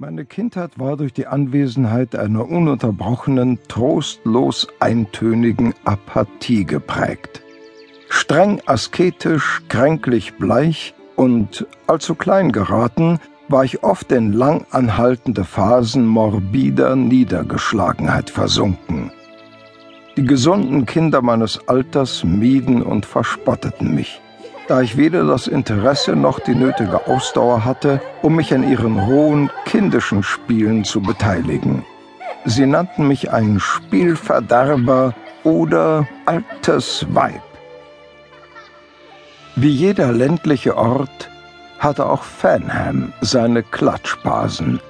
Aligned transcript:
Meine 0.00 0.24
Kindheit 0.24 0.78
war 0.78 0.96
durch 0.96 1.12
die 1.12 1.26
Anwesenheit 1.26 2.14
einer 2.14 2.48
ununterbrochenen, 2.48 3.58
trostlos 3.66 4.68
eintönigen 4.78 5.74
Apathie 5.84 6.64
geprägt. 6.64 7.42
Streng 8.08 8.62
asketisch, 8.66 9.60
kränklich 9.68 10.34
bleich 10.34 10.94
und 11.16 11.66
allzu 11.88 12.14
klein 12.14 12.52
geraten, 12.52 13.18
war 13.48 13.64
ich 13.64 13.82
oft 13.82 14.12
in 14.12 14.32
lang 14.32 14.64
anhaltende 14.70 15.42
Phasen 15.42 16.06
morbider 16.06 16.94
Niedergeschlagenheit 16.94 18.30
versunken. 18.30 19.10
Die 20.16 20.24
gesunden 20.24 20.86
Kinder 20.86 21.22
meines 21.22 21.66
Alters 21.66 22.22
mieden 22.22 22.82
und 22.82 23.04
verspotteten 23.04 23.96
mich 23.96 24.20
da 24.68 24.82
ich 24.82 24.96
weder 24.96 25.24
das 25.24 25.46
Interesse 25.46 26.14
noch 26.14 26.38
die 26.38 26.54
nötige 26.54 27.06
Ausdauer 27.06 27.64
hatte, 27.64 28.00
um 28.22 28.36
mich 28.36 28.52
an 28.54 28.70
ihren 28.70 29.06
hohen, 29.06 29.50
kindischen 29.64 30.22
Spielen 30.22 30.84
zu 30.84 31.00
beteiligen. 31.00 31.84
Sie 32.44 32.66
nannten 32.66 33.08
mich 33.08 33.32
einen 33.32 33.60
Spielverderber 33.60 35.14
oder 35.42 36.06
altes 36.26 37.06
Weib. 37.10 37.42
Wie 39.56 39.70
jeder 39.70 40.12
ländliche 40.12 40.76
Ort 40.76 41.30
hatte 41.78 42.06
auch 42.06 42.22
Fanham 42.22 43.12
seine 43.20 43.62
Klatschbasen, 43.62 44.80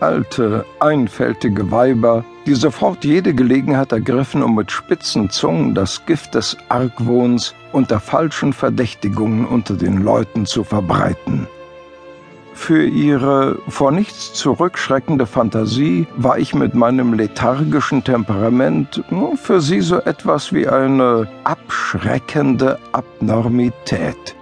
alte, 0.00 0.64
einfältige 0.80 1.70
Weiber, 1.70 2.24
die 2.46 2.54
sofort 2.54 3.04
jede 3.04 3.34
Gelegenheit 3.34 3.92
ergriffen, 3.92 4.42
um 4.42 4.54
mit 4.54 4.70
spitzen 4.70 5.30
Zungen 5.30 5.74
das 5.74 6.04
Gift 6.06 6.34
des 6.34 6.56
Argwohns 6.68 7.54
und 7.72 7.90
der 7.90 8.00
falschen 8.00 8.52
Verdächtigungen 8.52 9.46
unter 9.46 9.74
den 9.74 10.02
Leuten 10.02 10.46
zu 10.46 10.64
verbreiten. 10.64 11.46
Für 12.54 12.86
ihre 12.86 13.58
vor 13.68 13.90
nichts 13.90 14.32
zurückschreckende 14.32 15.26
Fantasie 15.26 16.06
war 16.16 16.38
ich 16.38 16.54
mit 16.54 16.74
meinem 16.74 17.12
lethargischen 17.12 18.04
Temperament 18.04 19.02
für 19.34 19.60
sie 19.60 19.80
so 19.80 19.98
etwas 20.00 20.52
wie 20.52 20.68
eine 20.68 21.28
abschreckende 21.42 22.78
Abnormität. 22.92 24.36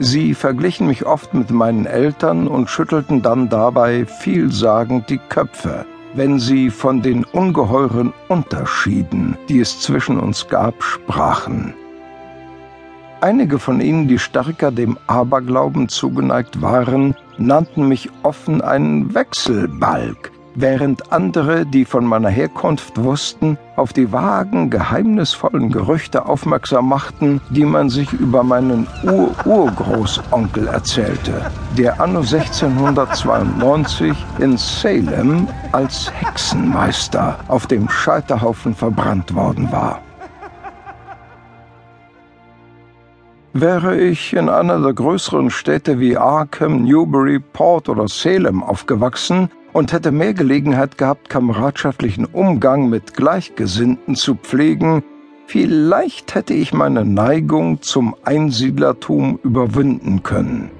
Sie 0.00 0.34
verglichen 0.34 0.88
mich 0.88 1.06
oft 1.06 1.32
mit 1.32 1.50
meinen 1.50 1.86
Eltern 1.86 2.48
und 2.48 2.68
schüttelten 2.68 3.22
dann 3.22 3.48
dabei 3.48 4.04
vielsagend 4.04 5.08
die 5.08 5.20
Köpfe, 5.30 5.86
wenn 6.16 6.38
sie 6.38 6.70
von 6.70 7.02
den 7.02 7.24
ungeheuren 7.24 8.12
Unterschieden, 8.28 9.36
die 9.48 9.60
es 9.60 9.80
zwischen 9.80 10.18
uns 10.18 10.48
gab, 10.48 10.82
sprachen. 10.82 11.74
Einige 13.20 13.58
von 13.58 13.80
ihnen, 13.80 14.08
die 14.08 14.18
stärker 14.18 14.70
dem 14.70 14.98
Aberglauben 15.06 15.88
zugeneigt 15.88 16.60
waren, 16.60 17.14
nannten 17.38 17.88
mich 17.88 18.10
offen 18.22 18.60
einen 18.60 19.14
Wechselbalg, 19.14 20.32
während 20.56 21.12
andere, 21.12 21.64
die 21.64 21.84
von 21.84 22.04
meiner 22.04 22.30
Herkunft 22.30 23.02
wussten, 23.02 23.58
auf 23.76 23.92
die 23.92 24.10
vagen, 24.10 24.70
geheimnisvollen 24.70 25.70
Gerüchte 25.70 26.26
aufmerksam 26.26 26.88
machten, 26.88 27.40
die 27.50 27.64
man 27.64 27.90
sich 27.90 28.12
über 28.12 28.42
meinen 28.42 28.88
Ur-Urgroßonkel 29.04 30.66
erzählte, 30.66 31.50
der 31.76 32.00
anno 32.00 32.20
1692 32.20 34.16
in 34.38 34.56
Salem 34.56 35.46
als 35.72 36.10
Hexenmeister 36.12 37.38
auf 37.48 37.66
dem 37.66 37.88
Scheiterhaufen 37.88 38.74
verbrannt 38.74 39.34
worden 39.34 39.70
war. 39.70 40.00
Wäre 43.52 43.96
ich 43.96 44.34
in 44.34 44.50
einer 44.50 44.78
der 44.80 44.92
größeren 44.92 45.48
Städte 45.48 45.98
wie 45.98 46.16
Arkham, 46.16 46.84
Newbury, 46.84 47.38
Port 47.38 47.88
oder 47.88 48.06
Salem 48.06 48.62
aufgewachsen, 48.62 49.48
und 49.76 49.92
hätte 49.92 50.10
mehr 50.10 50.32
Gelegenheit 50.32 50.96
gehabt, 50.96 51.28
kameradschaftlichen 51.28 52.24
Umgang 52.24 52.88
mit 52.88 53.12
Gleichgesinnten 53.12 54.14
zu 54.14 54.34
pflegen, 54.34 55.02
vielleicht 55.46 56.34
hätte 56.34 56.54
ich 56.54 56.72
meine 56.72 57.04
Neigung 57.04 57.82
zum 57.82 58.16
Einsiedlertum 58.24 59.38
überwinden 59.42 60.22
können. 60.22 60.70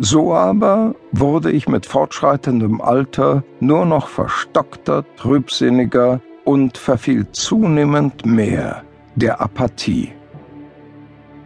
So 0.00 0.34
aber 0.34 0.96
wurde 1.12 1.52
ich 1.52 1.68
mit 1.68 1.86
fortschreitendem 1.86 2.80
Alter 2.80 3.44
nur 3.60 3.86
noch 3.86 4.08
verstockter, 4.08 5.04
trübsinniger 5.16 6.20
und 6.44 6.76
verfiel 6.76 7.28
zunehmend 7.30 8.26
mehr 8.26 8.82
der 9.14 9.40
Apathie. 9.40 10.10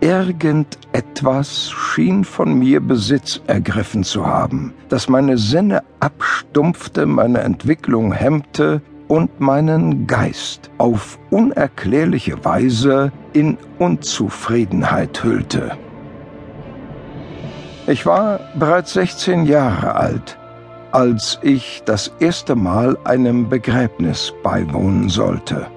Irgendetwas 0.00 1.70
schien 1.70 2.24
von 2.24 2.58
mir 2.58 2.80
Besitz 2.80 3.40
ergriffen 3.46 4.04
zu 4.04 4.26
haben, 4.26 4.74
das 4.88 5.08
meine 5.08 5.38
Sinne 5.38 5.82
abstumpfte, 6.00 7.06
meine 7.06 7.40
Entwicklung 7.40 8.12
hemmte 8.12 8.82
und 9.08 9.40
meinen 9.40 10.06
Geist 10.06 10.70
auf 10.78 11.18
unerklärliche 11.30 12.44
Weise 12.44 13.10
in 13.32 13.56
Unzufriedenheit 13.78 15.22
hüllte. 15.24 15.78
Ich 17.86 18.04
war 18.04 18.40
bereits 18.58 18.92
16 18.94 19.46
Jahre 19.46 19.94
alt, 19.94 20.36
als 20.92 21.38
ich 21.42 21.82
das 21.86 22.12
erste 22.18 22.54
Mal 22.54 22.98
einem 23.04 23.48
Begräbnis 23.48 24.34
beiwohnen 24.42 25.08
sollte. 25.08 25.68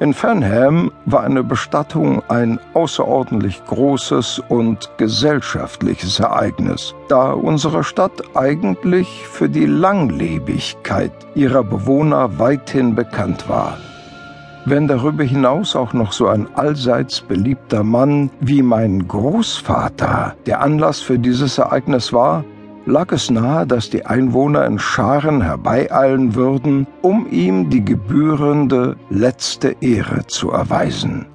In 0.00 0.12
Fernham 0.12 0.90
war 1.06 1.22
eine 1.22 1.44
Bestattung 1.44 2.20
ein 2.28 2.58
außerordentlich 2.74 3.64
großes 3.64 4.42
und 4.48 4.90
gesellschaftliches 4.96 6.18
Ereignis, 6.18 6.94
da 7.08 7.30
unsere 7.30 7.84
Stadt 7.84 8.22
eigentlich 8.34 9.06
für 9.28 9.48
die 9.48 9.66
Langlebigkeit 9.66 11.12
ihrer 11.36 11.62
Bewohner 11.62 12.40
weithin 12.40 12.96
bekannt 12.96 13.48
war. 13.48 13.78
Wenn 14.66 14.88
darüber 14.88 15.22
hinaus 15.22 15.76
auch 15.76 15.92
noch 15.92 16.12
so 16.12 16.26
ein 16.26 16.48
allseits 16.54 17.20
beliebter 17.20 17.84
Mann 17.84 18.30
wie 18.40 18.62
mein 18.62 19.06
Großvater 19.06 20.34
der 20.46 20.60
Anlass 20.60 21.00
für 21.00 21.20
dieses 21.20 21.58
Ereignis 21.58 22.12
war, 22.12 22.44
lag 22.86 23.12
es 23.12 23.30
nahe, 23.30 23.66
dass 23.66 23.90
die 23.90 24.04
Einwohner 24.06 24.66
in 24.66 24.78
Scharen 24.78 25.42
herbeieilen 25.42 26.34
würden, 26.34 26.86
um 27.02 27.26
ihm 27.30 27.70
die 27.70 27.84
gebührende 27.84 28.96
letzte 29.10 29.76
Ehre 29.80 30.26
zu 30.26 30.50
erweisen. 30.50 31.26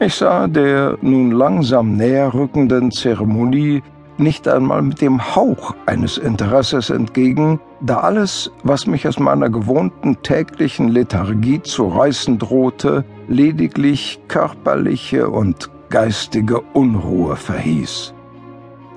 Ich 0.00 0.14
sah 0.16 0.48
der 0.48 0.98
nun 1.02 1.30
langsam 1.30 1.96
näher 1.96 2.34
rückenden 2.34 2.90
Zeremonie 2.90 3.82
nicht 4.18 4.46
einmal 4.46 4.82
mit 4.82 5.00
dem 5.00 5.34
Hauch 5.34 5.74
eines 5.86 6.18
Interesses 6.18 6.90
entgegen, 6.90 7.60
da 7.80 8.00
alles, 8.00 8.50
was 8.62 8.86
mich 8.86 9.06
aus 9.08 9.18
meiner 9.18 9.50
gewohnten 9.50 10.16
täglichen 10.22 10.88
Lethargie 10.88 11.60
zu 11.62 11.88
reißen 11.88 12.38
drohte, 12.38 13.04
lediglich 13.28 14.20
körperliche 14.28 15.28
und 15.28 15.70
geistige 15.90 16.60
Unruhe 16.74 17.36
verhieß. 17.36 18.14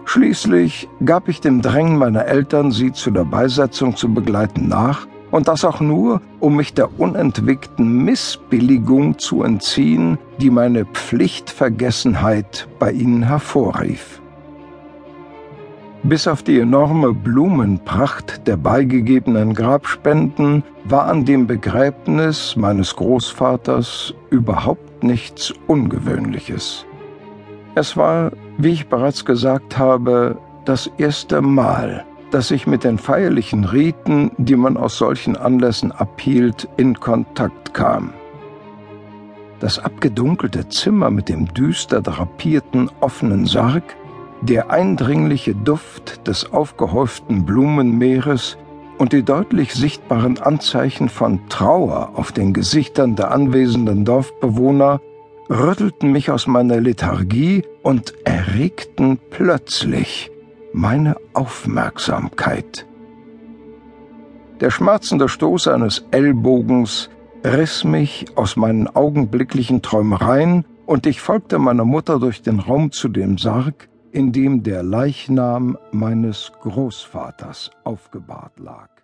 Schließlich 0.09 0.87
gab 1.03 1.27
ich 1.27 1.41
dem 1.41 1.61
Drängen 1.61 1.97
meiner 1.97 2.25
Eltern, 2.25 2.71
sie 2.71 2.93
zu 2.93 3.11
der 3.11 3.25
Beisetzung 3.25 3.97
zu 3.97 4.13
begleiten, 4.13 4.69
nach, 4.69 5.05
und 5.31 5.49
das 5.49 5.65
auch 5.65 5.81
nur, 5.81 6.21
um 6.39 6.55
mich 6.55 6.73
der 6.73 6.97
unentwegten 6.97 8.05
Missbilligung 8.05 9.19
zu 9.19 9.43
entziehen, 9.43 10.17
die 10.39 10.49
meine 10.49 10.85
Pflichtvergessenheit 10.85 12.69
bei 12.79 12.93
ihnen 12.93 13.23
hervorrief. 13.23 14.21
Bis 16.03 16.25
auf 16.25 16.41
die 16.41 16.61
enorme 16.61 17.13
Blumenpracht 17.13 18.47
der 18.47 18.55
beigegebenen 18.55 19.53
Grabspenden 19.53 20.63
war 20.85 21.07
an 21.07 21.25
dem 21.25 21.47
Begräbnis 21.47 22.55
meines 22.55 22.95
Großvaters 22.95 24.13
überhaupt 24.29 25.03
nichts 25.03 25.53
Ungewöhnliches. 25.67 26.85
Es 27.75 27.97
war, 27.97 28.31
wie 28.57 28.69
ich 28.69 28.87
bereits 28.87 29.25
gesagt 29.25 29.77
habe, 29.77 30.37
das 30.65 30.87
erste 30.97 31.41
Mal, 31.41 32.05
dass 32.31 32.51
ich 32.51 32.67
mit 32.67 32.83
den 32.83 32.97
feierlichen 32.97 33.63
Riten, 33.63 34.31
die 34.37 34.55
man 34.55 34.75
aus 34.75 34.97
solchen 34.97 35.37
Anlässen 35.37 35.91
abhielt, 35.91 36.67
in 36.77 36.99
Kontakt 36.99 37.73
kam. 37.73 38.13
Das 39.59 39.79
abgedunkelte 39.79 40.69
Zimmer 40.69 41.09
mit 41.09 41.29
dem 41.29 41.51
düster 41.53 42.01
drapierten 42.01 42.91
offenen 42.99 43.45
Sarg, 43.45 43.95
der 44.41 44.69
eindringliche 44.69 45.55
Duft 45.55 46.27
des 46.27 46.51
aufgehäuften 46.51 47.45
Blumenmeeres 47.45 48.57
und 48.97 49.13
die 49.13 49.23
deutlich 49.23 49.73
sichtbaren 49.73 50.39
Anzeichen 50.39 51.09
von 51.09 51.47
Trauer 51.49 52.11
auf 52.15 52.31
den 52.31 52.53
Gesichtern 52.53 53.15
der 53.15 53.31
anwesenden 53.31 54.05
Dorfbewohner 54.05 54.99
rüttelten 55.49 56.11
mich 56.11 56.31
aus 56.31 56.47
meiner 56.47 56.79
Lethargie 56.79 57.63
und 57.83 58.13
erregten 58.25 59.19
plötzlich 59.29 60.31
meine 60.73 61.15
Aufmerksamkeit. 61.33 62.85
Der 64.59 64.71
schmerzende 64.71 65.29
Stoß 65.29 65.67
eines 65.67 66.05
Ellbogens 66.11 67.09
riss 67.43 67.83
mich 67.83 68.25
aus 68.35 68.55
meinen 68.55 68.87
augenblicklichen 68.87 69.81
Träumereien, 69.81 70.65
und 70.85 71.05
ich 71.05 71.19
folgte 71.19 71.59
meiner 71.59 71.83
Mutter 71.83 72.17
durch 72.17 72.41
den 72.41 72.59
Raum 72.59 72.93
zu 72.93 73.09
dem 73.09 73.37
Sarg, 73.37 73.89
in 74.11 74.31
dem 74.31 74.63
der 74.63 74.83
Leichnam 74.83 75.77
meines 75.91 76.51
Großvaters 76.61 77.71
aufgebahrt 77.83 78.57
lag. 78.57 78.96